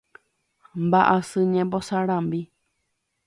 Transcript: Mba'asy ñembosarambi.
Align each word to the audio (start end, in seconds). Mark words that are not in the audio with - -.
Mba'asy 0.83 1.39
ñembosarambi. 1.51 2.41